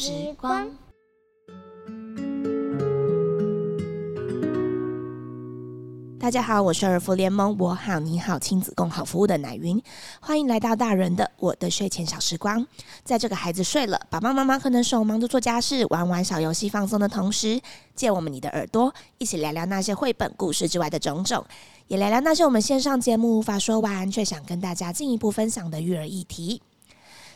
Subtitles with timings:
[0.00, 0.66] 时光。
[6.18, 9.82] 大家好，我是儿福联盟我好你好亲子共好服务的奶云，
[10.22, 12.66] 欢迎来到大人的我的睡前小时光。
[13.04, 17.60] 在这个孩子睡了，爸爸妈妈可能手忙着做家事、玩玩小游戏放松的同时，
[17.94, 21.44] 借我们你的耳朵，一起聊聊那些绘本故事之外的种种，
[21.88, 26.62] 也聊聊那些我们线上节目无法说完却想跟大家进一步分享的育儿议题。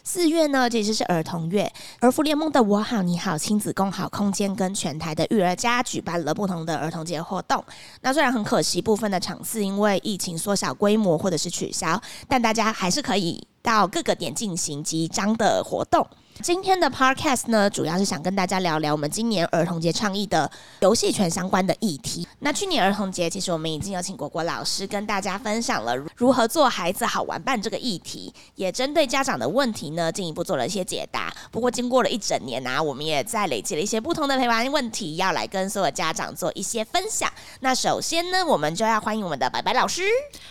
[0.07, 7.65] 四月呢，其实是儿童月，儿福联盟的我好你好亲子共好空间跟全台的育儿家举办了不同的儿童节活动。
[8.03, 16.07] 那虽然很可惜，部分的场次因为疫情缩小规模或者是取消，但大家还是可以到各个点进行集章的活动。
[16.43, 20.51] 今天的 podcast 呢，主要是想跟大家聊聊我们今年儿童节倡议的
[20.81, 22.27] 游戏权相关的议题。
[22.41, 31.33] 那去年儿童节，其实我们已经有请果果老师跟大家分享了如何做孩子好玩伴这个议题，也针对家长的问题呢，进一步做了一些解答。
[31.51, 37.33] 不过经过了一整年啊，我们也在累积了一些不同的陪玩问题，要来跟所有家长做一些分享。
[37.61, 40.03] 那首先呢，我们就要欢迎我们的白白老师。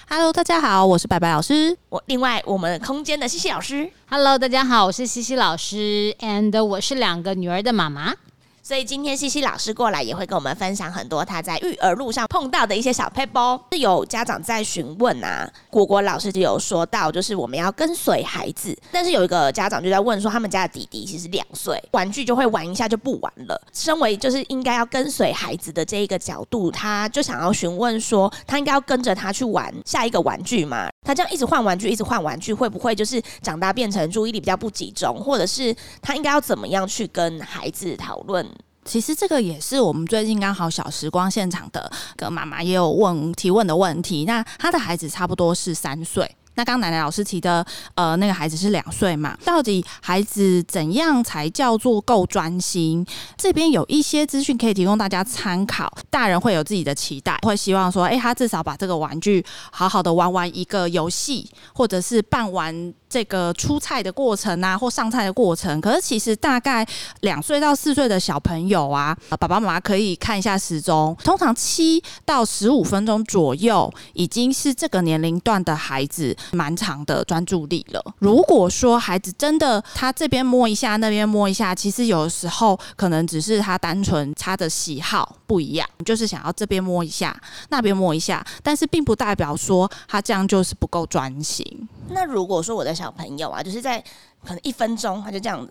[0.09, 1.77] Hello，大家好，我是白白老师。
[1.89, 3.91] 我另外我们空间的西西老师。
[4.15, 8.13] Hello，大家好，我是西西老师，and 我是两个女儿的妈妈。
[8.61, 13.59] 所以今天西西老师过来也会跟我们分享很多他在育儿路上碰到的一些小 paper。
[13.71, 23.59] 是有家长在询问啊，果果老师就有说到，就是我们要跟随孩子，但是有一个家长就在问说，他们家的弟弟其实两岁，玩具就会玩一下就不玩了。
[23.73, 30.87] 身为就是应该要跟随孩子的这一个角度，他就想要询问说，他应该要跟着他去玩下一个玩具吗？
[31.03, 38.47] 他这样一直换玩具，一直换玩具，会不会就是长大变成注意力比较不集中，或者是他应该要怎么样去跟孩子讨论？
[38.85, 44.25] 其实这个也是我们最近刚好小时光现场的个妈妈也有问提问的问题。
[44.25, 46.29] 那他的孩子差不多是三岁。
[46.55, 47.65] 那刚奶奶老师提的，
[47.95, 49.37] 呃，那个孩子是两岁嘛？
[49.43, 53.05] 到底孩子怎样才叫做够专心？
[53.37, 55.91] 这边有一些资讯可以提供大家参考。
[56.09, 65.79] 大人会有自己的期待，会希望说，诶，他至少把这个玩具好好的玩完一个游戏，或者是办完这个出菜的过程啊，或上菜的过程。
[65.79, 66.83] 可是其实大概
[67.21, 78.03] 两岁到四岁的小朋友啊，爸爸妈妈可以看一下时钟，通常七到十五分钟左右，已经是这个年龄段的孩子蛮长的专注力了。
[78.17, 91.87] 如果说孩子真的他这边摸一下，那边摸一下，其实有时候可能只是他单纯他的喜好不一样，就是想要这边摸一下，那边摸一下，但是并不代表说他这样就是不够专心。
[92.09, 94.01] 那如果说我的小朋友啊，就是在
[94.45, 95.67] 可能一分钟，他就这样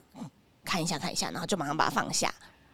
[0.63, 2.31] 看一下看一下，然后就马上把它放下，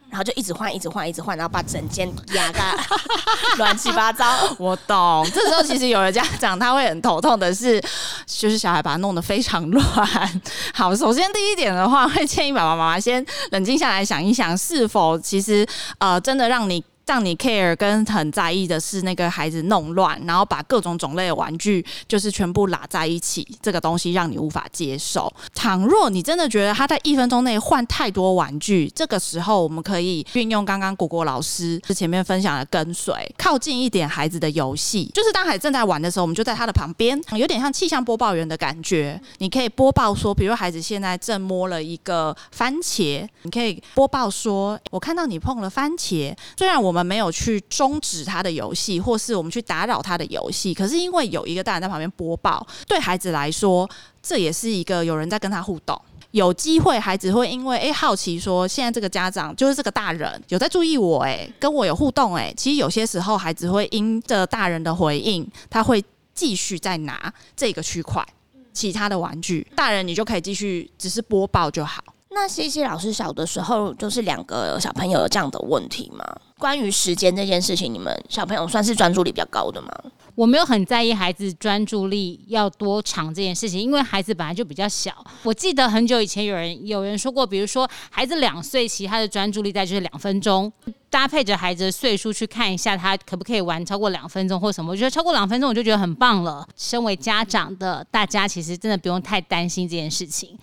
[0.09, 2.59] 然后就一直换一直换一直换，然后把整间压个
[3.57, 4.25] 乱七八糟。
[4.57, 7.79] 我懂，这时候其实有的家长他会很头痛的是，
[8.25, 9.85] 就是小孩把它弄得非常乱。
[10.75, 15.65] 好，首先第一点的话，会建议爸爸妈妈先冷静下来想一想，是否其实
[15.99, 16.83] 呃真的让你。
[17.09, 25.33] 让你 care 跟很在意的是那个孩子弄乱，然后把各种种类的玩具就是全部拉在一起，这个东西让你无法接受。
[25.55, 39.19] 倘若你真的觉得他在一分钟内换太多玩具，这个时候我们可以运用刚刚果果老师前面分享的跟随，靠近一点孩子的游戏，就是当孩子正在玩的时候，我们就在他的旁边，有点像气象播报员的感觉。
[39.39, 46.98] 你可以播报说，比如孩子现在正摸了一个番茄，你可以播报说，我看到你碰了番茄，虽然我们。
[47.03, 53.89] 没有去终止他的游戏，或是我们去打扰他的游戏，可是因为有一个大人在旁边播报，对孩子来说，
[54.21, 55.99] 这也是一个有人在跟他互动。
[56.31, 62.53] 有机会，孩子会因为诶好奇说，现在这个家长就是这个大人有在注意我，诶，跟我有互动，诶。
[62.55, 66.03] 其实有些时候孩子会因着大人的回应，他会
[66.35, 68.23] 继续再拿这个区块
[68.71, 72.03] 其他的玩具，大人你就可以继续只是播报就好。
[72.29, 76.23] 那西西老师小的时候，就是两个小朋友有这样的问题吗？
[76.59, 79.89] 关于时间这件事情，你们小朋友算是专注力比较高的吗？
[80.35, 85.11] 我没有很在意孩子专注力要多长这件事情，因为孩子本来就比较小。
[85.43, 90.71] 我记得很久以前有人有人说过，比如说孩子两岁，其实他的专注力在就是两分钟，
[91.09, 94.91] 搭配着孩子的岁数去看一下他可不可以玩超过两分钟或什么。
[94.91, 96.65] 我觉得超过两分钟我就觉得很棒了。
[96.77, 100.57] 身为家长的大家，其实真的不用太担心这件事情。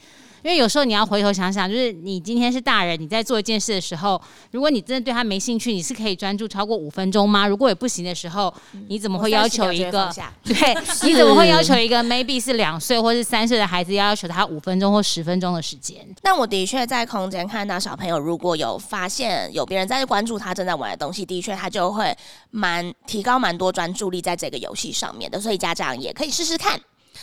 [0.46, 4.22] 因为有时候你要回头想想，就是你今天是大人，你在做一件事的时候，
[4.52, 7.48] 如果你真的对他没兴趣，你是可以专注超过五分钟吗？
[7.48, 8.54] 如果也不行的时候，
[8.86, 10.08] 你怎么会要求一个？
[10.44, 10.54] 对，
[11.02, 16.06] 你怎么会要求一个 maybe 是两岁或是三岁的孩子，要要求他五分钟或十分钟的时间？
[16.22, 22.16] 但我的确在空间看到小朋友，如果有发现有别人在关注他正在玩的东西，的确他就会
[22.52, 26.80] 蛮提高蛮多专注力在这个游戏上面的，所以家长也可以试试看。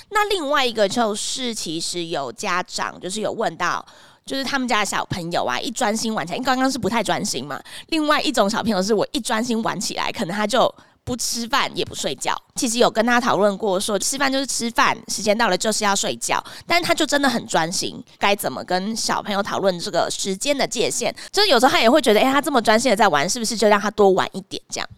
[0.09, 3.85] 那另外一个就是，其实有家长就是有问到，
[4.25, 7.61] 就是他们家的小朋友啊，一专心玩起来，因为刚刚是不太专心嘛。
[7.87, 10.73] 另外一种小朋友是我一专心玩起来，可能他就。
[11.05, 16.41] 不吃饭也不睡觉，其实有跟他讨论过，说吃饭就是吃饭，时间到了就是要睡觉。
[16.65, 21.13] 但是他就真的很专心，该怎么跟小朋友讨论这个时间的界限？
[21.29, 24.89] 就是有时候他也会觉得，哎，他这么专心的在玩，是不是就让他多玩一点这样？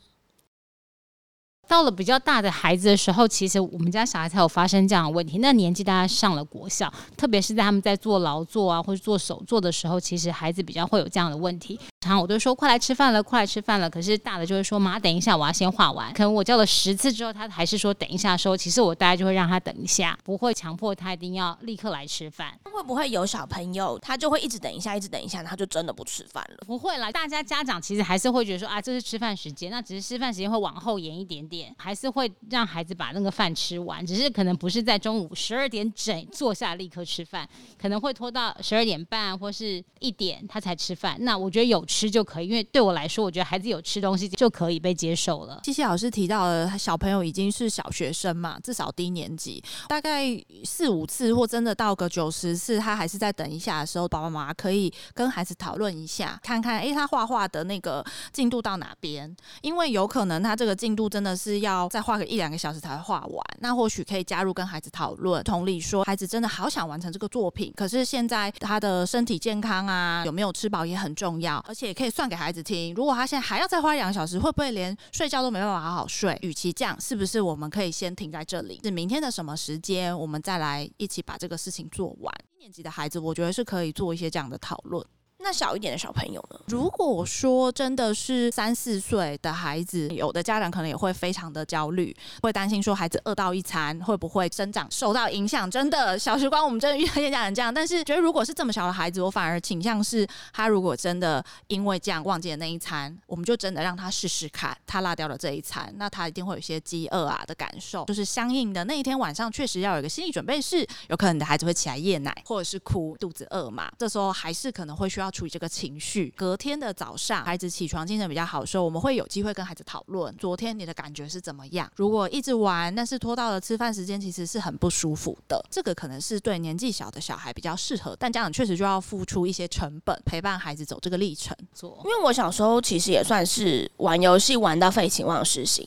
[1.67, 5.39] 到了比较大的孩子的时候，其实我们家小孩才有发生这样的问题。
[5.39, 11.79] 那年纪大家上了国校，特别是在他们在做劳作啊或者做手作的时候，其实孩子比较会有这样的问题。
[12.01, 13.89] 常我都说快来吃饭了，快来吃饭了。
[13.89, 16.13] 可是大的就会说妈，等一下，我要先画完。
[16.13, 22.53] 可能我叫了十次之后，他还是说等一下的时候，其实我大概就会让他等一下，不会强迫他一定要立刻来吃饭。
[22.75, 26.57] 会不会有小朋友他就会一直等一下，一直等一下，他就真的不吃饭了？
[26.67, 37.47] 不会啦，大家家长其实还是会觉得说啊，这是吃饭时间，那只是吃饭时间会往后延一点点，还是会让孩子把那个饭吃完，只是可能不是在中午十二点整坐下立刻吃饭，
[37.81, 41.15] 可能会拖到十二点半或是一点他才吃饭。
[41.21, 42.65] 那我觉得有吃就可以，因为。
[42.75, 45.61] 对我来说，我觉得孩子有吃东西就可以被接受了。
[45.63, 50.27] 谢谢老师提到了，小朋友已经是小学生嘛，至少低年级，大概
[50.63, 58.03] 四五次或真的到个九十次，他还是在等一下的时候，爸爸妈妈可以跟孩子讨论一下，看看哎，他画画的那个
[58.33, 59.33] 进度到哪边？
[59.61, 65.43] 因为有可能他这个进度真的是是要再画个一两个小时才会画完，那或许可以加入跟孩子讨论。
[65.43, 72.65] 同理说，孩子真的好想完成这个作品，可是现在他的身体健康啊，有没有吃饱也很重要，而且可以算给孩子。
[72.65, 76.35] 听，如果他现在还要再花两个小时，会不会连睡觉都没办法好好睡？
[76.41, 78.81] 与其这样，是不是我们可以先停在这里？
[78.83, 82.33] 是明天的什么时间，我们再来一起把这个事情做完？
[82.55, 85.05] 一年级的孩子，我觉得是可以做一些这样的讨论。
[85.45, 86.59] 那小一点的小朋友呢？
[86.65, 95.69] 如果说真的是三四岁的孩子，有的家长可能也会非常的焦虑，会担心说孩子饿到一餐会不会生长受到影响。
[95.69, 115.31] 真的，小时光我们真的遇到一些家长这样，但是觉得如果是这么小的孩子，我反而倾向是他如果真的因为这样忘记了那一餐，我们就真的让他试试看，他落掉了这一餐，那他一定会有些饥饿啊的感受，就是相应的那一天晚上确实要有一个心理准备，是有可能你的孩子会起来夜奶或者是哭，肚子饿嘛，这时候还是可能会需要。
[115.35, 121.91] 处理这个情绪，隔天的早上，孩子起床精神比较好的时候，我们会有机会跟孩子讨论，昨天你的感觉是怎么样？
[121.97, 125.61] 如果一直玩，但是拖到了吃饭时间，其实是很不舒服的。
[125.69, 131.53] 这个可能是对年纪小的小孩比较适合，但家长确实就要付出一些成本，陪伴孩子走这个历程。
[131.73, 135.85] 做，因为我小时候其实也算是玩游戏玩到废寝忘食型。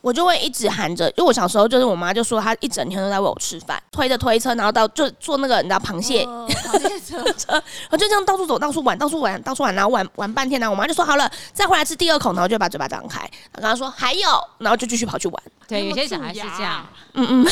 [0.00, 13.28] 我就会一直喊着，因为我小时候就是我妈就说她一整天都在喂我吃饭，推着推车，然后到就坐那个你知道螃蟹螃蟹车 车，我就这样到处走，到处玩，到处玩，到处玩，然后玩玩半天，然后我妈就说好了，再回来吃第二口，然后就把嘴巴张开，
[13.58, 14.28] 然后她说还有，
[14.58, 15.42] 然后就继续跑去玩。
[15.66, 17.46] 对，有些小孩是这样，嗯嗯，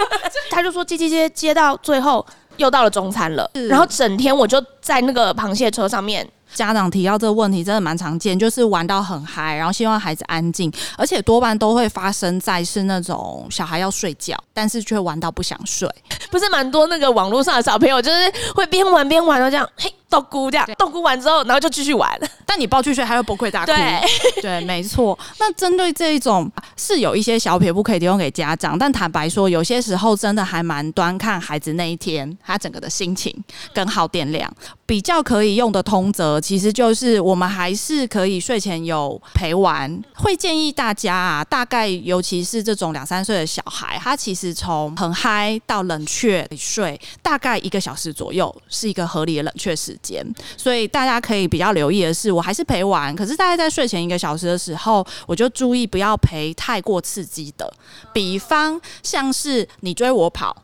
[0.50, 2.24] 他就说接接接接到最后
[2.56, 6.28] 又到了中餐了，然后整天我就在那个螃蟹车上面。
[6.54, 15.88] 家长提到这个问题真的蛮常见，就是玩到很嗨，然后希望孩子安静，而且多半都会发生在是那种小孩要睡觉，但是却玩到不想睡。
[16.30, 19.92] 不是蛮多那个网络上的小朋友，就是会边玩边玩的这样，嘿。
[20.10, 22.10] 豆姑这样，豆姑完之后，然后就继续玩。
[22.44, 23.72] 但你抱去睡，他又崩溃大哭。
[23.72, 24.00] 对
[24.42, 25.16] 对，没错。
[25.38, 33.32] 那针对这一种，是有一些小撇步可以提供给家长，但坦白说，有些时候真的还蛮端看孩子那一天他整个的心情
[33.72, 34.52] 跟耗电量。
[34.84, 40.02] 比较可以用的通则，其实就是我们还是可以睡前有陪玩。
[40.16, 49.96] 会建议大家啊，大概尤其是这种两三岁的小孩，他其实从很嗨到冷却睡，大概一个小时左右是一个合理的冷却时。
[50.02, 50.24] 间，
[50.56, 57.72] 所以大家可以比较留意的是，我还是陪玩，可是大概在睡前一个小时的时候，我就注意不要陪太过刺激的，
[58.12, 60.54] 比方像是你追我跑，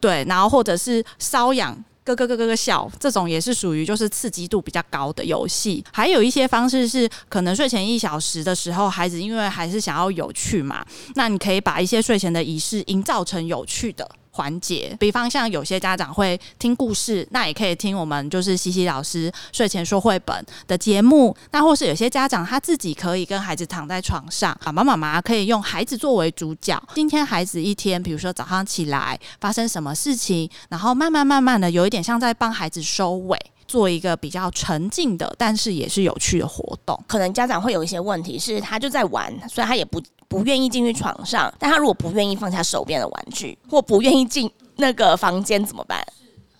[0.00, 5.84] 对，然后或者是瘙痒咯咯咯咯咯笑，这种也是属于就是刺激度比较高的游戏。
[5.92, 10.82] 还有一些方式是，可能睡前一小时的时候，孩子因为还是想要有趣嘛，
[11.16, 14.08] 那你可以把一些睡前的仪式营造成有趣的。
[14.38, 21.36] 环节，比方像有些家长会听故事，那也可以听我们就是西西老师睡前说绘本的节目。
[21.50, 26.80] 那或是有些家长他自己可以跟孩子躺在床上，爸爸妈妈可以用孩子作为主角。
[26.94, 33.36] 今天孩子一天，比如说早上起来发生什么事情，然后慢慢慢慢的有一点像在帮孩子收尾，
[33.68, 37.00] 做一个比较沉静的，但是也是有趣的活动。
[37.06, 40.02] 可能家长会有一些问题是，他就在玩，所以他也不。
[40.28, 46.06] 不愿意进去床上，但他如果不愿意放下手边的玩具，或不愿意进那个房间怎么办？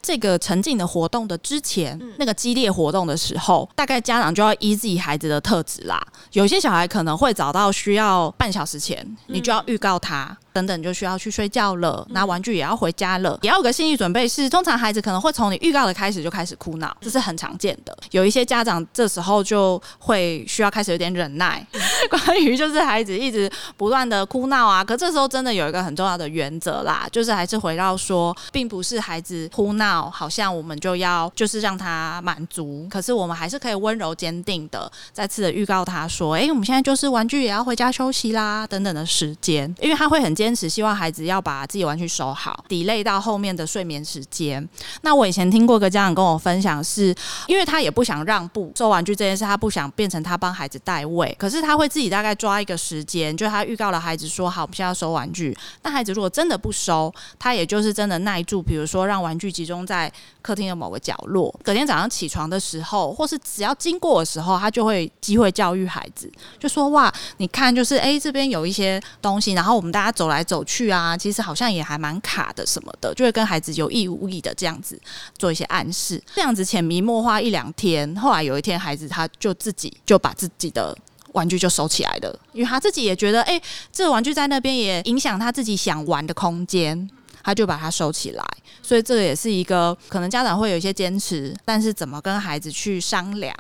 [0.01, 6.01] 这个沉浸的活动的之前，那个激烈活动的时候，大概家长就要依自己孩子的特质啦。
[6.33, 10.35] 有些小孩可能会找到需要半小时前，你就要预告他。
[10.59, 17.97] 等等就需要去睡觉了，拿玩具也要回家了，也要有个心理准备是，通常孩子可能会从你预告的开始就开始哭闹，这是很常见的。
[18.11, 21.65] 有一些家长这时候就会需要开始有点忍耐，
[22.11, 44.67] 关于就是孩子一直不断的哭闹啊，可这时候真的有一个很重要的原则啦，就是还是回到说，并不是孩子哭闹，好像我们就要就是让他满足，可是我们还是可以温柔坚定的再次的预告他说，哎，我们现在就是玩具也要回家休息啦，等等的时间，因为他会很坚坚持，希望孩子要把自己玩具收好，delay 到后面的睡眠时间。
[45.03, 47.15] 那我以前听过一个家长跟我分享，是
[47.47, 55.55] 因为他也不想让步收玩具这件事，他不想变成他帮孩子代位，可是他会自己大概抓一个时间，就他预告了孩子说好，我们现在要收玩具。
[55.83, 61.55] 那孩子如果真的不收，他也就是真的耐住，比如说让玩具集中在客厅的某个角落。
[61.63, 74.99] 隔天早上起床的时候，或是只要经过的时候，他就会机会教育孩子，就说哇，你看，就是哎这边有一些东西，然后我们大家走来来走去啊，其实好像也还蛮卡的什么的，就会跟孩子有意无意的这样子
[75.37, 80.97] 做一些暗示，这样子潜移默化一两天，后来有一天孩子他就自己就把自己的。
[81.35, 83.61] 玩具就收起来了，因为他自己也觉得，哎，
[83.93, 87.09] 这个玩具在那边也影响他自己想玩的空间，
[87.45, 88.45] 他就把它收起来。
[88.83, 93.55] 所以这也是一个可能家长会有一些坚持，但是怎么跟孩子去商量？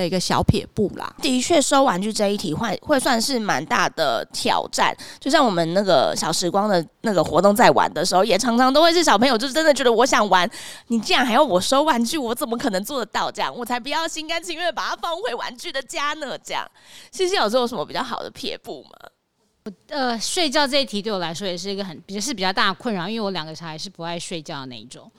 [0.00, 4.96] 的一个小撇步啦，的确收玩具这一题会会算是蛮大的挑战。
[5.18, 10.50] 就像我们那个小时光的那个活动在玩的时候，也常常都会是小朋友就是真的觉得我想玩，
[10.88, 13.30] 你竟然还要我收玩具，我怎么可能做得到？
[13.30, 16.36] 这样我才不要心甘情愿把它放回玩具的家呢。
[16.38, 16.66] 这样，
[17.12, 19.72] 西西有时候有什么比较好的撇步吗？
[19.88, 25.10] 呃，睡觉这一题对我来说也是一个很也是比较大的困扰，因为我两个小孩是不爱睡觉的那一种。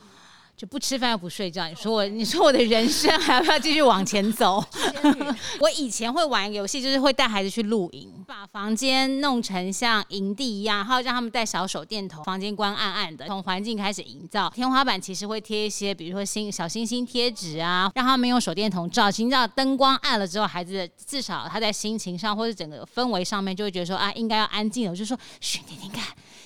[0.62, 4.64] 就不吃饭又不睡觉，你说我，你说我的人生还要不要继续往前走？
[5.60, 14.52] 我以前会玩游戏，就是会带孩子去露营，把房间弄成像营地一样，然后让他们带小手电筒，房间光暗暗的，从环境开始营造。
[14.54, 19.10] 天花板其实会贴一些，比如说星小星星贴纸啊，让他们用手电筒照。
[19.18, 24.92] 营造灯光暗了之后，孩子至少他在心情上或者整个氛围上面就会觉得说啊，应该要安静了。
[24.92, 26.04] 我就说嘘，听听看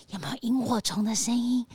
[0.07, 1.65] 有没有萤火虫的声音。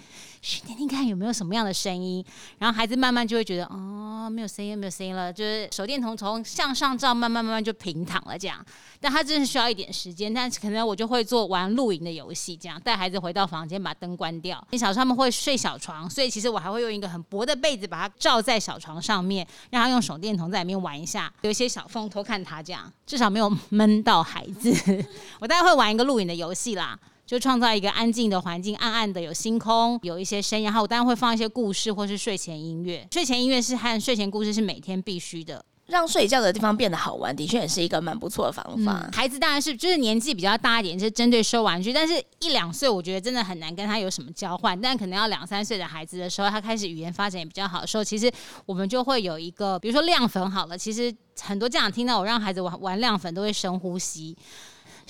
[0.42, 2.24] 去听听看有没有什么样的声音，
[2.58, 5.30] 然后孩子慢慢就会觉得哦，没有声音，没有声音了。
[5.30, 8.64] 就是手电筒从向上照，慢慢慢慢就平躺了这样。
[8.98, 14.66] 但他真的需要一点时间，但是可能我就会做玩露营的游戏，这样带孩子回到房间，把灯关掉。
[14.72, 24.72] 小时候他们会睡小床，所以其实我还会用一个很薄的被子把它罩在小床上面，让他用手电筒在里面玩一下，有一些小缝偷看他这样，至少没有闷到孩子。
[25.38, 26.98] 我大概会玩一个露营的游戏啦。
[27.30, 33.06] 就创造一个安静的环境，暗暗的有星空，有一些声音，然后我当然会放一些故事或是睡前音乐。
[33.12, 39.08] 睡前音乐是和睡前故事是每天必须的，让睡觉的地方变得好玩，的确也是一个蛮不错的方法。
[39.12, 48.28] 孩子当然是就是年纪比较大一点，是针对收玩具，但是一两岁我觉得真的很难跟他有什么交换，但可能要两三岁的孩子的时候，他开始语言发展也比较好的时候，其实
[48.66, 54.36] 我们就会有一个，比如说亮粉好了，其实很多家长听到我让孩子玩玩亮粉都会深呼吸。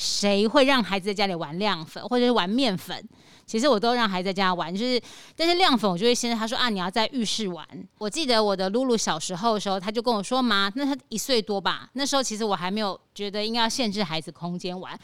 [0.01, 3.07] 谁会让孩子在家里玩亮粉或者是玩面粉？
[3.45, 5.01] 其实我都让孩子在家玩，就是
[5.37, 7.67] 但是亮粉我就会先他说啊，你要在浴室玩。
[7.99, 14.99] 我记得我的露露小时候的时候，他就跟我说妈，那他一岁多吧，那时候其实我还没有觉得应该要限制孩子空间玩。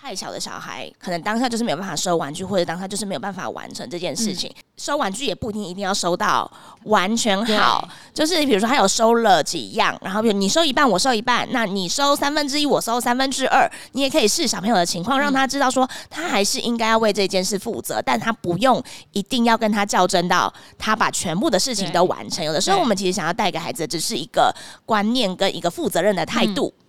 [0.00, 4.48] 太小的小孩，可能当下就是没有办法收玩具，或者当下就是没有办法完成这件事情。
[4.76, 6.48] 收玩具也不一定一定要收到
[6.84, 22.44] 完全好，就是比如说他有收了几样，然后比如你收一半，我收一半，那你收三分之一，我收三分之二，你也可以试小朋友的情况，让他知道说他还是应该要为这件事负责，但他不用一定要跟他较真到他把全部的事情都完成。
[22.44, 24.54] 有的时候我们其实想要带给孩子的只是一个
[24.86, 26.72] 观念跟一个负责任的态度。
[26.78, 26.84] 嗯，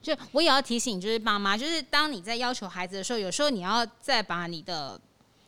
[0.00, 5.00] 就我也要提醒，就是妈妈，就是当你在要求孩子的时候，有时候你要再把你的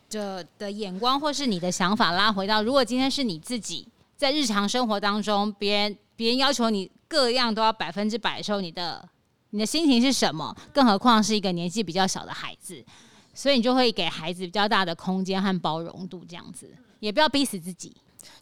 [0.07, 9.07] 这的眼光或是你的想法拉回到，如果今天是你自己在日常生活当中，别人别人要求你各样都要百分之百的时候，你的
[9.49, 10.55] 你的心情是什么？
[10.73, 12.83] 更何况是一个年纪比较小的孩子，
[13.33, 17.95] 所以你就会给孩子比较大的空间和包容度，这样子也不要逼死自己。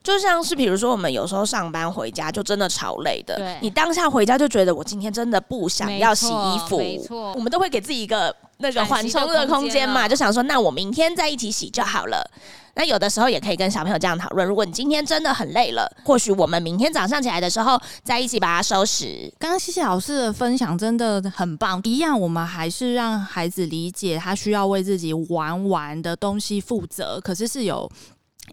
[0.03, 3.35] 就像是比如说，我们有时候上班回家就真的超累的。
[3.37, 6.77] 对，你当下回家就觉得我今天真的不想要洗衣服。
[6.77, 12.21] 没错，我们都会给自己一个那个缓冲的空间嘛，就想说，那我明天再一起洗就好了。
[12.75, 19.31] 那有的时候也可以跟小朋友这样讨论：如果你今天真的很累了，或许我们明天早上起来的时候再一起把它收拾。
[19.39, 21.79] 刚刚谢谢老师的分享真的很棒。
[21.83, 27.89] 一样，我们还是让孩子理解他需要为自己玩玩的东西负责，可是是有。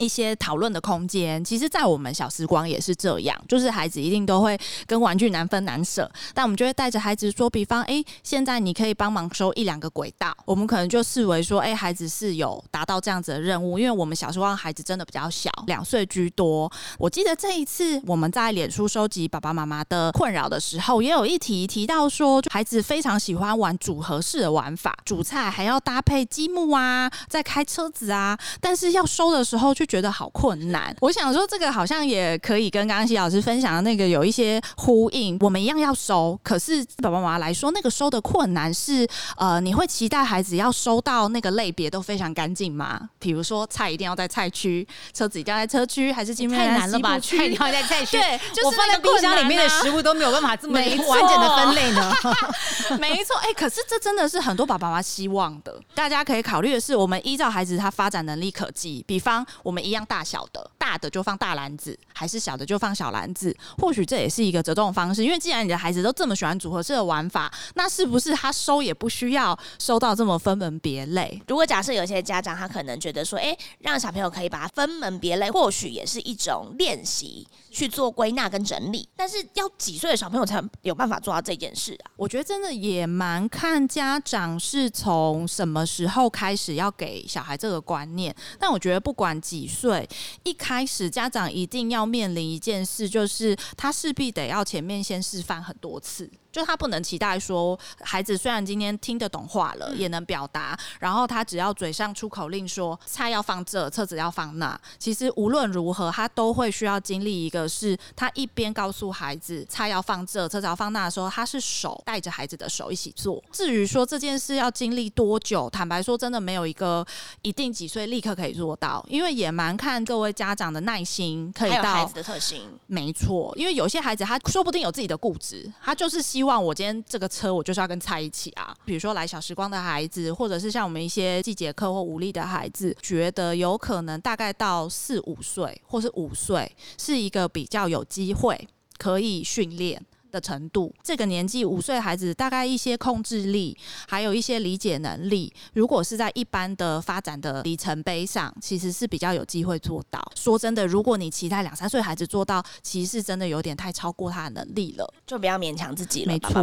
[0.01, 1.45] 一些讨论的空间。
[1.45, 16.71] 其实，在我们小时光也是这样，就是孩子一定都会跟玩具难分难舍，但我们就会带着孩子说，比方，哎，现在你可以帮忙收一两个轨道，我们可能就视为说，哎，孩子是有达到这样子的任务，因为我们小时光孩子真的比较小，两岁居多。
[16.99, 30.95] 我记得这一次我们在脸书收集爸爸妈妈的困扰的时候，也有一题提到说，孩子非常喜欢玩组合式的玩法，煮菜还要搭配积木啊，在开车子啊，但是要收的时候就觉得好困难。
[31.01, 35.37] 我想说，这个好像也可以跟刚刚西老师分享的那个有一些呼应。
[35.41, 39.07] 我们一样要收，可是爸爸妈妈来说，那个收的困难是，
[39.37, 43.11] 呃，你会期待孩子要收到那个类别都非常干净吗？
[43.19, 47.19] 比如说菜一定要在菜区，车子一定要在车区，还是今天太难了吧？
[47.19, 52.15] 菜一定要在菜区， 对，就是我放在冰箱里面的食物都没有办法这么完整的分类呢。
[53.01, 55.81] 没错，哎，可是这真的是很多爸爸妈妈希望的。
[55.95, 63.57] 大家可以考虑的是，我们依照孩子他发展能力可及，比方我们一样大小的，大的就放大篮子，还是小的就放小篮子。
[63.79, 71.41] 或许这也是一个折中方式，因为既然你的孩子都这么喜欢组合式的玩法，那是不是他收也不需要收到这么分门别类？
[71.47, 79.09] 如果假设有些家长他可能觉得说，哎，让小朋友可以把它分门别类，或许也是一种练习去做归纳跟整理。
[79.17, 82.11] 但是要几岁的小朋友才有办法做到这件事啊？
[82.17, 88.35] 我觉得真的也蛮看家长是从什么时候开始要给小孩这个观念。
[88.59, 90.09] 但我觉得不管几几岁，
[90.43, 96.31] 一开始家长一定要面临一件事，就是他势必得要前面先示范很多次。
[96.53, 113.43] 就他不能期待说，孩子虽然今天听得懂话了，也能表达，然后他只要嘴上出口令说菜要放这，车子要放那，其实无论如何，他都会需要经历一个，是他一边告诉孩子菜要放这，车子要放那的时候，他是手带着孩子的手一起做。
[113.53, 117.07] 至于说这件事要经历多久，坦白说，真的没有一个
[117.43, 122.63] 一定几岁立刻可以做到，因为也蛮看各位家长的耐心，可以到孩子的特性。
[122.87, 140.03] 没错，因为有些孩子他说不定有自己的固执，他就是希希望我今天这个车我就是要跟蔡一起啊，比如说来小时光的孩子，或者是像我们一些季节课或无力的孩子，觉得有可能大概到四五岁或是五岁是一个比较有机会可以训练。
[140.31, 143.77] 的程度，这个年纪五岁孩子大概一些控制力，
[144.09, 150.21] 还有一些理解能力，如果是在一般的发展的里程碑上，其实是比较有机会做到。
[150.35, 156.33] 说真的，如果你期待两三岁孩子做到，其实是真的有点太超过他的能力了，就不要勉强自己了。
[156.33, 156.63] 没错，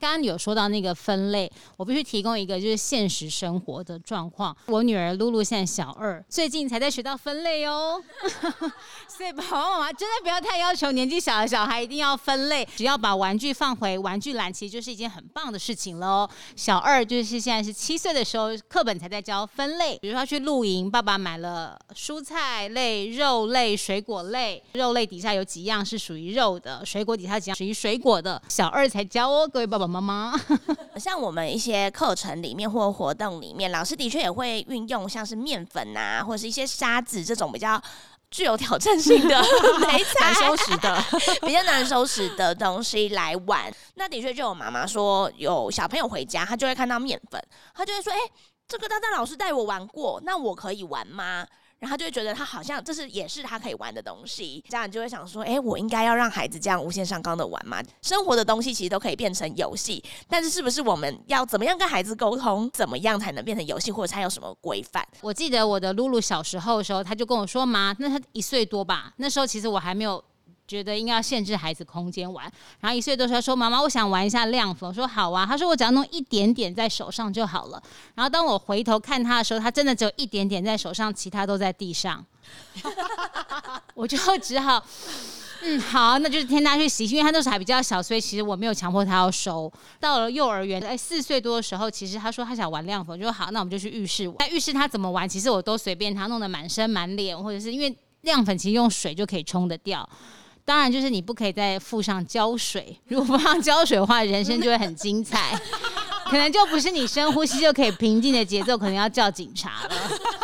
[0.00, 4.56] 刚刚有说到那个分类，我必须提供一个就是现实生活的状况。
[4.66, 8.02] 我女儿露露现在小二，最近才在学到分类哦，
[9.08, 16.28] 所以爸爸妈妈真的不要太要求年纪小的小孩一定要分类，只要把把玩具放回玩具篮，其实就是一件很棒的事情喽。
[16.56, 19.96] 小二就是现在是七岁的时候，课本才在教分类。
[20.00, 24.60] 比如说去露营，爸爸买了蔬菜类、肉类、水果类。
[24.72, 28.42] 肉类底下有几样是属于肉的，水果底下几样属于水果的。
[28.48, 30.34] 小二才教哦，各位爸爸妈妈。
[30.98, 37.80] 像我们一些课程里面或活动里面，老师的确也会运用像是面粉啊，或者是一些沙子这种比较。
[38.30, 39.34] 具有挑战性的、
[40.20, 41.04] 难收拾的、
[41.46, 47.42] 比较难收拾的东西来玩，那的确就有妈妈说，有小朋友回家，他就会看到面粉，
[47.74, 48.18] 他就会说：“哎，
[48.68, 51.46] 这个大大老师带我玩过，那我可以玩吗？”
[51.78, 57.82] 然后他就会觉得他好像这是也是他可以玩的东西，家长就会想说：哎，我应该要让孩子这样无限上纲的玩吗？
[58.02, 65.06] 生活的东西其实都可以变成游戏，但是是不是我们要怎么样跟孩子沟通，怎么样才能变成游戏，或者他有什么规范？
[65.20, 69.12] 我记得我的露露小时候的时候，他就跟我说：妈，那他一岁多吧？
[69.16, 70.22] 那时候其实我还没有。
[70.66, 72.50] 觉得应该要限制孩子空间玩，
[72.80, 77.82] 然后一岁多时候说：“妈妈，我想玩一下亮粉。”我说：“好啊。”他说：“我只要弄一点点在手上就好了。”
[78.14, 82.24] 然后当我回头看他的时候，他真的只有一点点在手上，其他都在地上。
[83.94, 84.84] 我就只好，
[85.62, 89.72] 嗯，好，那就是天他去洗，因为他那时候还比较小，所以其实我没有强迫他要收。
[89.98, 94.36] 到了幼儿园，哎，四岁多的时候，其实他说他想玩亮粉，我说好，那我们就去浴室玩。
[94.38, 100.08] 在浴室他怎么玩，其实我都随便他，弄得满身满脸，或者是因为亮粉其实用水就可以冲得掉。
[100.66, 102.98] 当然，就是你不可以在附上胶水。
[103.06, 105.58] 如果不放胶水的话，人生就会很精彩，
[106.28, 109.90] 可能就不是你深呼吸就可以平静的节奏，可能要叫警察了。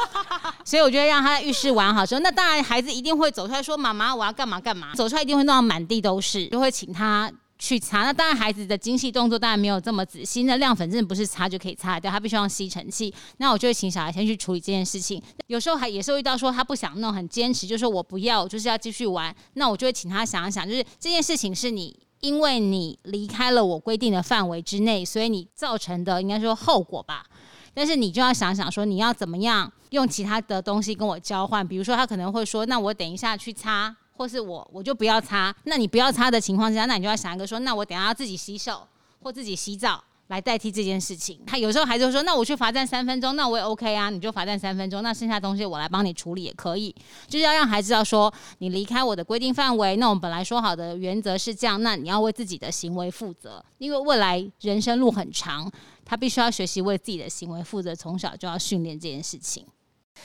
[0.64, 7.28] 所以我觉得让他在浴室玩好之后，那当然孩子一定会走出来说：“妈妈，我要干嘛干嘛。”走出来一定会弄到满地都是，就会请他。
[7.64, 10.42] 去擦，那当然孩子的精细动作当然没有这么仔细。
[10.42, 13.14] 那亮粉真的不是擦就可以擦掉，他必须用吸尘器。
[13.36, 15.22] 那我就会请小孩先去处理这件事情。
[15.46, 19.32] 有时候还也是会遇到说他不想弄，很坚持，就说我不要，就是要继续玩。
[19.54, 27.24] 那我就会请他想一想，就是这件事情是你因为你离开了我规定的范围之内，所以你造成的应该说后果吧。
[27.72, 35.54] 但是你就要想想说，你要怎么样用其他的东西跟我交换，比如说他可能会说，那我等一下去擦，或是我我就不要擦。
[35.64, 38.86] 那你不要擦的情况下，那你就要想一个说，那我等下要自己洗手
[39.20, 40.02] 或自己洗澡。
[40.28, 46.94] 来代替这件事情，他有时候孩子说：“那我去罚站三分钟，那我也 OK 啊，你就罚站三分钟，那剩下东西我来帮你处理也可以。”
[47.28, 55.70] 就是要让孩子知道说，你离开我的规定范围，那我们本来说好的原则是这样，那你要为自己的行为负责，因为未来人生路很长，
[56.02, 59.66] 他必须要学习为自己的行为负责，从小就要训练这件事情。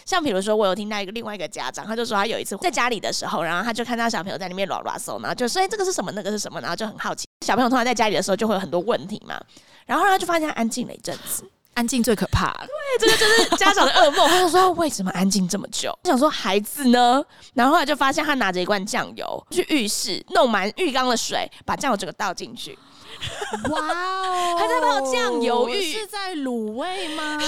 [0.05, 6.11] 像比如说，我有听到一个另外一个家长，他就说他有一次在家里的时候，然后他就看到小朋友在那边乱乱搜，然后就说：“哎，这个是什么？
[6.13, 7.27] 那个是什么？”然后就很好奇。
[7.45, 9.39] 小朋友通常在家里的时候就会有很多问题嘛。
[9.85, 12.53] 然后他就发现他安静了一阵子，安静最可怕。
[12.99, 14.27] 对，这个就是家长的噩梦。
[14.27, 15.97] 他就说为什么安静这么久？
[16.03, 17.23] 我想说孩子呢？
[17.53, 22.77] 然后后来就发现他拿着一罐酱油去浴室弄满浴缸的水，把酱油整个倒进去。
[23.69, 24.55] 哇哦！
[24.57, 27.37] 还在泡酱油浴，是在卤味吗？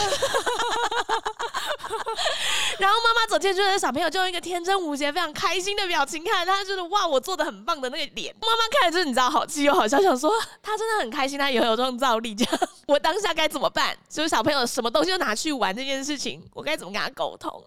[2.80, 8.34] 然后妈妈走进去，小朋友就用一个天真无邪、非常开心的表情看他，就是哇，我做的很棒的那个脸。
[8.42, 10.32] 妈妈看了就是你知道，好气又好笑，想说
[10.64, 12.34] 他真的很开心，他也有创造力。
[12.34, 13.96] 这样，我当下该怎么办？
[14.08, 17.64] 就是小朋友什么东西都拿去玩这件事情，我该怎么跟他沟通？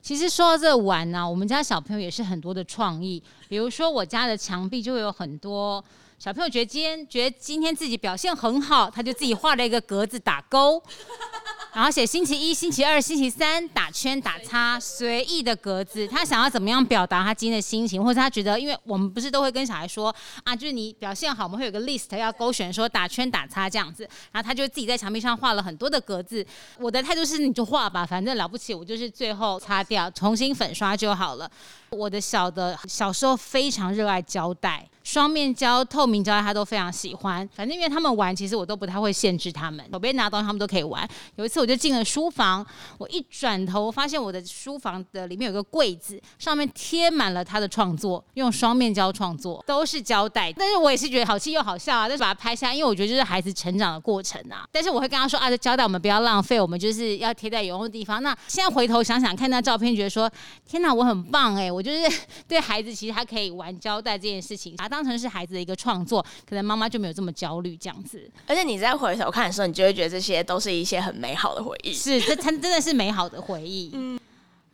[0.00, 5.82] 其实说到这玩呢，我们家小朋友也是很多的创意，比如说我家的墙壁就会有很多。
[6.24, 10.82] 小朋友觉得今天觉得今天自己表现很好，他就自己画了一个格子打勾，
[11.74, 16.08] 然后写星期一、星期二、星期三打圈打叉，随意的格子。
[16.08, 20.08] 他想要怎么样表达他今天的心情，或者他觉得，因为我们不是都会跟小孩说
[20.44, 24.08] 啊，就是你表现好，我们会有个 list 要勾选，说打圈打叉这样子。
[24.32, 26.42] 然后他就自己在墙壁上画了很多的格子。
[26.78, 31.50] 我的态度是，你就画吧，反正了不起，我就是最后擦掉，重新粉刷就好了。
[31.90, 34.88] 我的小的小时候非常热爱胶带。
[35.04, 37.48] 双面胶、透明胶带，他都非常喜欢。
[37.54, 41.08] 反正因为他们玩，其实我都不太会限制他们，手边拿东西他们都可以玩。
[41.36, 42.66] 有一次我就进了书房，
[42.98, 50.52] 我一转头发现我的书房的里面有个柜子，上面贴满了他的创作，用双面胶创作，都是胶带。
[50.52, 54.66] 但是我也是觉得好气又好笑啊，就把它拍下，因为我觉得这是孩子成长的过程啊。
[54.72, 58.22] 但是我会跟他说啊，这胶带我们不要浪费，我们就是要贴在有用的地方。
[58.22, 60.30] 那现在回头想想看那照片，觉得说
[60.66, 61.70] 天哪，我很棒哎！
[61.70, 62.10] 我就是
[62.48, 68.30] 对孩子，其实他可以玩胶带这件事情，当成是孩子的一个创作，可能妈妈就没有这么焦虑这样子。
[68.46, 71.92] 而且你在回头看的时候，你就会觉得这些都是一些很美好的回忆。
[71.92, 73.90] 是，这它真的是美好的回忆。
[73.92, 74.20] 嗯。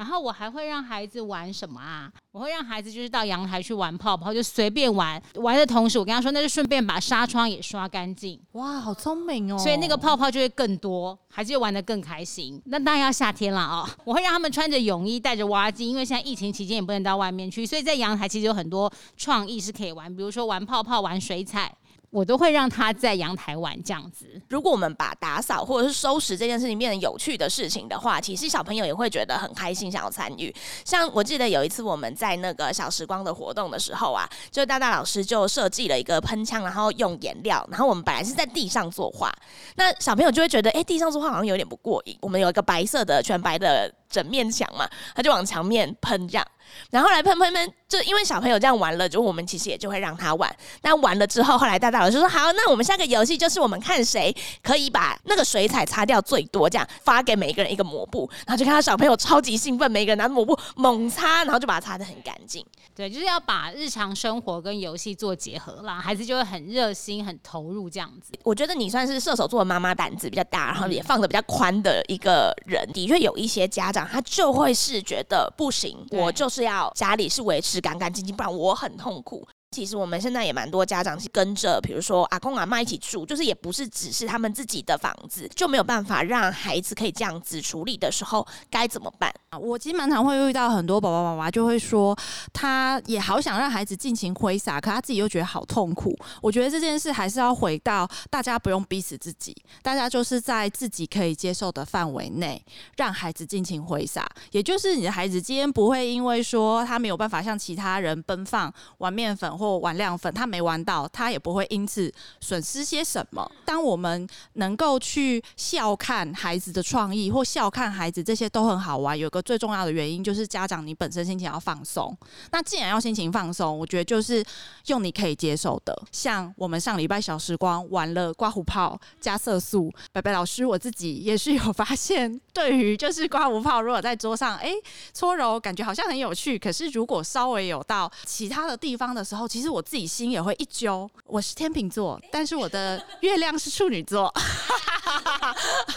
[0.00, 2.10] 然后我还会让孩子玩什么啊？
[2.32, 5.22] 我会让孩子就是到阳台去玩泡泡，就随便玩。
[5.34, 8.40] 玩的同时，我跟他说，那就顺便把纱窗也刷干净。
[8.52, 9.58] 哇，好聪明哦！
[9.58, 12.58] 所以那个泡泡就会更多，孩子就玩的更开心。
[12.64, 13.86] 那当然要夏天了哦！
[14.06, 21.70] 我会让他们穿着泳衣，带着挖机，因为现在疫情期间也不能到外面去，所以在阳台其实有很多创意是可以玩，比如说玩泡泡、玩水彩。
[22.10, 24.26] 我都会让他在阳台玩这样子。
[24.48, 30.54] 如果我们把打扫或者是收拾这件事情变成有趣的事情的话，其实小朋友也会觉得很开心，想要参与。
[30.84, 39.32] 像我记得有一次我们在那个小时光的活动的时候啊，就大大老师就设计了一个喷枪，然后用颜料，然后我们本来是在地上作画，
[39.76, 42.18] 那小朋友就会觉得，哎，地上作画好像有点不过瘾。
[42.20, 46.46] 我们有一个白色的全白的整面墙嘛，他就往墙面喷这样。
[46.90, 50.54] 然后来喷喷喷，就因为小朋友这样玩了，就我们其实也就会让他玩。
[50.82, 62.64] 那玩了之后，后来大大老师说：“好，那我们下个游戏就是我们看谁可以把那个水彩擦掉最多，这样发给每一个人一个抹布。”然后就看到小朋友超级兴奋，每个人拿抹布猛擦，然后就把它擦得很干净。
[62.94, 68.32] 对，就是要把日常生活跟游戏做结合啦，孩子就会很热心、很投入这样子。
[68.44, 72.88] 我觉得你算是射手座的妈妈，胆子比较大，然后也放的比较宽的一个人。
[72.92, 77.40] 的确有一些家长，他就会是觉得不行，我就是要家里是。
[77.40, 79.48] 维持干干净净，不然我很痛苦。
[79.70, 89.56] 其实我们现在也蛮多家长是跟着，比如说阿公阿妈一起住，就是也不是只是他们自己的房子，就没有办法让孩子可以这样子处理的时候，该怎么办啊？
[89.56, 92.18] 我其实蛮常会遇到很多爸爸妈妈就会说，
[92.52, 96.18] 他也好想让孩子尽情挥洒，可他自己又觉得好痛苦。
[96.42, 102.60] 我觉得这件事还是要回到大家不用逼死自己，大家就是在自己可以接受的范围内，
[102.96, 104.28] 让孩子尽情挥洒。
[104.50, 109.59] 也就是你的孩子今天不会因为说他没有办法像其他人奔放玩面粉。
[109.60, 113.46] 或玩亮粉，他没玩到，他也不会因此损失些什么。
[113.66, 119.16] 当我们能够去笑看孩子的创意，或笑看孩子，这些都很好玩。
[119.16, 122.16] 有个最重要的原因就是家长你本身心情要放松。
[122.50, 124.42] 那既然要心情放松，我觉得就是
[124.86, 129.92] 用你可以接受的，像我们上礼拜小时光玩了刮胡泡加色素。
[130.12, 134.72] 白白老师我自己也是有发现，对于就是刮胡泡，如果在桌上哎
[135.12, 136.58] 搓揉，感觉好像很有趣。
[136.58, 144.32] 可是如果稍微有到其他的地方的时候，其实我自己心也会一揪，我是天秤座，但是我的月亮是处女座，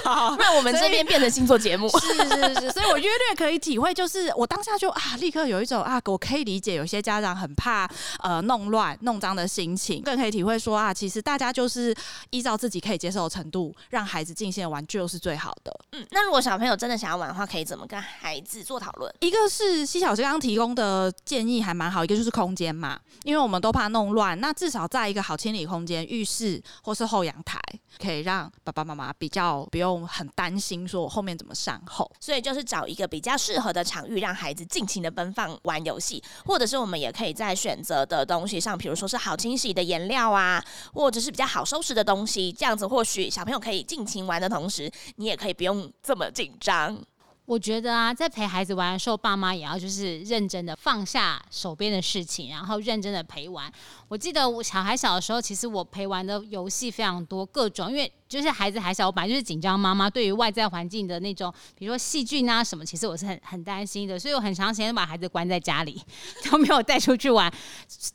[0.03, 1.87] 好， 让我们这边变成星座节目。
[2.01, 7.87] 是是是，所以我约略可以体会，就是我当下就啊，立刻有一种啊，我可以理解有些家长很怕
[8.23, 11.95] 呃弄乱、弄脏的心情，更可以体会说啊，其实大家就是
[12.31, 15.71] 依照自己可以接受的程度，让孩子尽兴玩就是最好的。
[15.91, 19.13] 嗯，那如果小朋友真的想要玩的话，可以怎么跟孩子做讨论？
[19.19, 27.59] 一个是西小师刚刚提供的建议还蛮好，一个就是空间嘛，因为我们都怕弄乱，那至少在一个好清理空间，浴室或是后阳台，
[28.01, 32.09] 可以让爸爸妈妈比较不用很担心说我后面怎么善后。
[32.19, 46.97] 所以就是找一个比较适合的场域，让孩子尽情的奔放玩游戏，或者是我们也可以在选择的东西上，比如说是好清洗的颜料啊，或者是比较好收拾的东西，这样子或许小朋友可以尽情玩的同时，你也可以不用这么紧张。
[47.45, 53.71] 我觉得啊，在陪孩子玩的时候，爸妈也要就是认真的放下手边的事情，然后认真的陪玩。
[54.07, 58.11] 我记得我小孩小的时候，其实我陪玩的游戏非常多，各种因为。
[58.33, 66.01] 就是孩子还小，我本来就是紧张妈妈，对于外在环境的那种，比如说细菌啊什么，其实我是很很担心的，所以我很长时间把孩子关在家里，
[66.49, 67.53] 都没有带出去玩。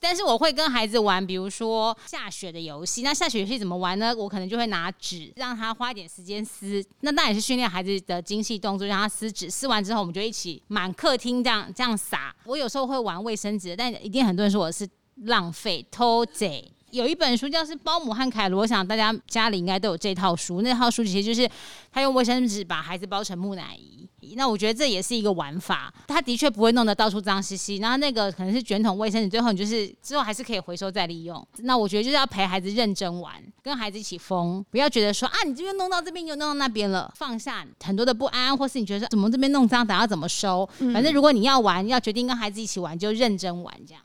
[0.01, 3.03] 但是我会跟孩子玩，比如说下雪的游戏。
[3.03, 4.13] 那下雪游戏怎么玩呢？
[4.17, 9.49] 我可能就会拿纸让他花一点时间撕，那那也是训练孩子的精细动作，让他撕纸。
[9.49, 12.35] 撕完之后，我们就一起满客厅这样这样撒。
[12.45, 14.89] 我有时候会玩卫生纸，但一定很多人说我是
[15.27, 16.73] 浪费偷贼。
[16.91, 20.63] 有一本书叫是《包姆和凯罗》，我想大家家里应该都有这套书。
[20.63, 21.49] 那套书其实就是
[21.93, 24.09] 他用卫生纸把孩子包成木乃伊。
[24.37, 27.77] 那我觉得这也是一个玩法，他的确不会弄得到处脏兮兮。
[27.77, 31.47] 然后那个可能是卷筒卫生纸，最后你就是之后还是可以回收再利用。
[31.59, 40.69] 那我觉得就是要陪孩子认真玩，跟孩子一起疯，不要觉得说啊，你这边弄到这边又弄到那边了，放下很多的不安，或是你觉得怎么这边弄脏，等下怎么收？
[40.93, 44.03] 反正如果你要玩，要决定跟孩子一起玩，就认真玩这样。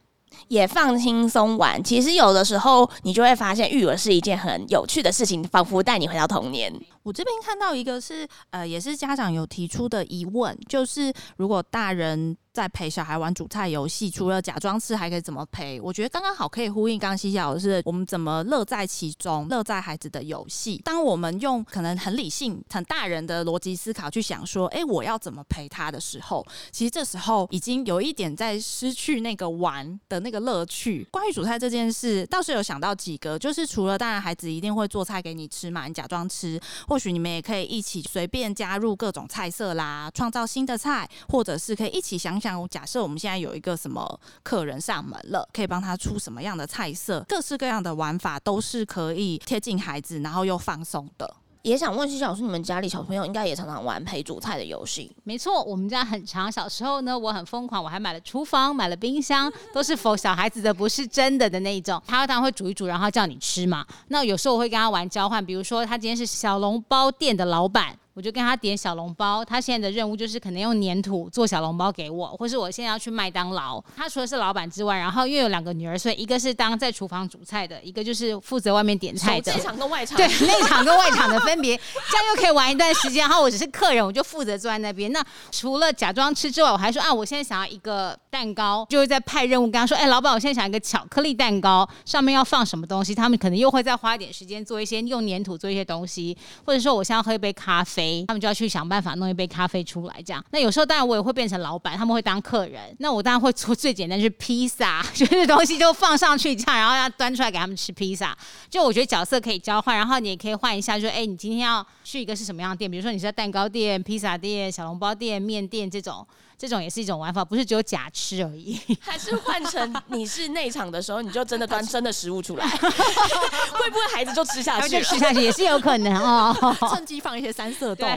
[0.54, 6.72] 也放轻松玩，其实有的时候你就会发现育儿是一件很有趣的事情，仿佛带你回到童年。
[7.02, 15.82] 我这边看到一个是，呃，也是家长有提出的疑问，就是如果大人在陪小孩玩煮菜游戏，除了假装吃，还可以怎么陪？
[15.82, 20.80] 我觉得刚刚好可以呼应刚刚西小的是，我们怎么乐在其中，乐在孩子的游戏。
[20.86, 31.08] 当我们用可能很理性、很大人的逻辑思考去想说，哎，我要怎么陪他的时候，其实这时候已经有一点在失去那个玩的那个乐趣。
[31.10, 36.62] 关于煮菜这件事，倒是有想到几个，就是除了当然孩子一定会做菜给你吃嘛，你假装吃。
[36.88, 51.36] 或许你们也可以一起随便加入各种菜色啦，创造新的菜，或者是可以一起想想，假设我们现在有一个什么客人上门了，可以帮他出什么样的菜色，各式各样的玩法都是可以贴近孩子，然后又放松的。
[51.62, 55.10] 也想问徐老师，你们家里小朋友应该也常常玩陪煮菜的游戏？
[55.24, 56.52] 没错，我们家很长。
[56.52, 62.04] 小时候呢，我很疯狂，我还买了厨房，买了冰箱，都是否小孩子的，不是真的的那一种。
[62.06, 63.86] 他当然会煮一煮，然后叫你吃嘛。
[64.10, 67.98] 那有时候我会跟他玩交换，比如说他今天是小笼包店的老板。
[68.13, 73.84] 我就跟他点小笼包，他现在的任务就是可能用粘土做小笼包给我，或是我现在要去麦当劳。
[73.95, 79.54] 他除了是老板之外，然后因为有两个女儿，所以一个是当在厨房煮菜的，一个就是负责外面点菜的。
[79.54, 80.17] 内场跟外场。
[80.17, 83.28] 对，内场跟外场的分别，这样又可以玩一段时间。
[83.28, 85.12] 然后我只是客人，我就负责坐在那边。
[85.12, 93.15] 那除了假装吃之外，我还说啊，我现在想要一个蛋糕，就是在派任务跟他说，哎，老板，我现在想要一个巧克力蛋糕，上面要放什么东西？
[93.15, 98.84] 他们可能又会再花一点时间做一些用粘土做一些东西，或者说我现在要喝一杯咖啡，他们就要去想。
[98.84, 100.44] 办法弄一杯咖啡出来，这样。
[100.52, 102.94] 那有时候当然我也会变成老板，他们会当客人。
[103.00, 108.38] 那我当然会做最简单，就是披萨， 就是东西就放上去这样，然后要端出来给他们吃披萨。
[108.70, 112.92] 就我觉得角色可以交换，然后你也可以换一下，说哎，你今天要去一个是什么样的店？
[112.92, 116.28] 比如说你是在蛋糕店、披萨店、小笼包店、面店这种。
[116.63, 118.80] 这种也是一种玩法，不是只有假吃而已。
[119.04, 124.88] 还是换成你是内场的时候，你就真的端真的食物出来， 会不会孩子就吃下去？
[124.88, 126.56] 就吃下去也是有可能哦。
[126.95, 128.08] 趁机放一些三色豆。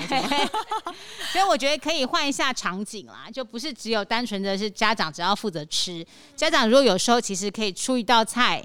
[1.32, 6.06] 所以我觉得可以换一下场景啦，就不是只有单纯的是家长只要负责吃，
[6.36, 8.62] 家长如果有时候其实可以出一道菜。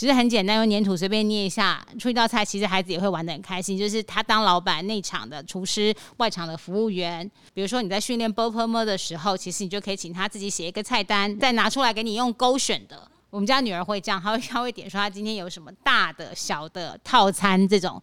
[0.00, 3.76] 其实很简单，用粘土随便捏一下，出一道菜，其实孩子也会玩的很开心。
[3.76, 7.30] 就是他当老板，内场的厨师，外场的服务员。
[7.52, 13.06] 比如说你在训练 b o p m 的时候，其实你就可以请他自己写一个菜单，再拿出来给你用勾选的。
[13.28, 18.02] 我们家女儿会这样，她会她会点说她今天有什么大的、小的套餐这种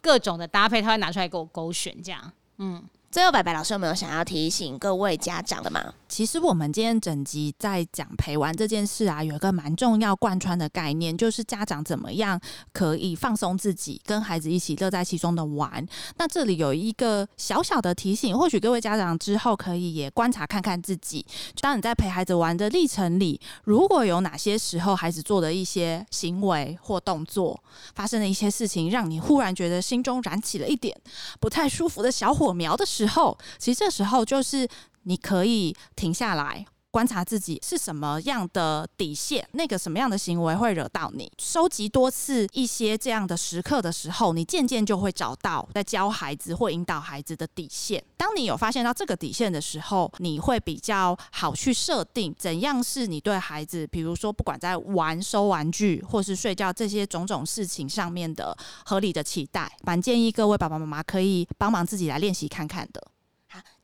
[0.00, 2.32] 各种的搭配，她会拿出来给我勾选这样。
[2.58, 2.82] 嗯。
[3.08, 5.94] 最后，白白老师有没有想要提醒各位家长的吗？
[6.08, 12.38] 其实我们今天整集在讲陪玩这件事啊，有一个蛮重要贯穿的概念，就是家长怎么样
[12.72, 15.86] 可以放松自己，跟孩子一起乐在其中的玩。
[16.18, 21.24] 那这里有一个小小的提醒，或许各位家长之后可以也观察看看自己，
[21.60, 27.58] 当你在陪孩子玩的历程里，如果有哪些时候孩子做的一些行为或动作，
[27.94, 30.94] 发生了一些事情，让你忽然觉得心中燃起了一点
[31.40, 34.68] 不太舒服的小火苗的时候，后，其实这时候就是
[35.04, 36.66] 你可以停下来
[36.96, 41.30] 观察自己是什么样的底线，那个什么样的行为会惹到你。
[41.36, 48.02] 收集多次一些这样的时刻的时候，你渐渐就会找到在教孩子或引导孩子的底线。
[48.16, 58.56] 当你有发现到这个底线的时候，你会比较好去设定怎样是你对孩子，比如说不管在玩、收玩具或是睡觉这些种种事情上面的
[58.86, 59.70] 合理的期待。
[59.82, 63.06] 蛮建议各位爸爸妈妈可以帮忙自己来练习看看的。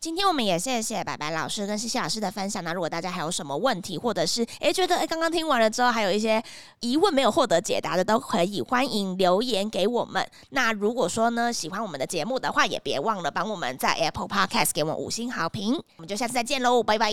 [0.02, 2.64] 今天我们也谢谢白白老师跟西西老师的分享。
[2.64, 6.42] 那如果大家还有什么问题，或者是诶觉得诶刚刚听完了之后还有一些
[6.80, 10.28] 疑问没有获得解答的，都可以欢迎留言给我们。
[10.50, 15.74] 那如果说呢喜欢我们的节目的话，也别忘了帮我们在 Apple Podcast 给我们五星好评。
[15.74, 17.12] 我们就下次再见喽，拜拜。